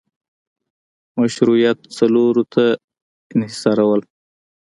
[1.19, 2.65] مشروعیت څلورو ته
[3.33, 4.01] انحصارول